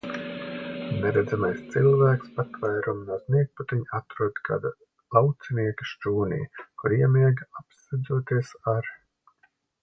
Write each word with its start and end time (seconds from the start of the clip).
Neredzamais 1.01 1.59
cilvēks 1.73 2.31
patvērumu 2.39 3.03
no 3.09 3.17
sniegputeņa 3.25 3.93
atrod 3.99 4.41
kāda 4.49 4.71
laucinieka 5.19 5.87
šķūnī, 5.91 6.41
kur 6.81 6.97
iemieg, 6.99 7.45
apsedzoties 7.63 8.51
ar 8.75 8.91
sienu. 8.91 9.39